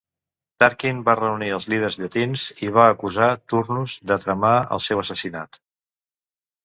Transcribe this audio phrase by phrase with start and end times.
[0.61, 5.61] Tarquin va reunir els líders llatins i va acusar Turnus de tramar el seu assassinat.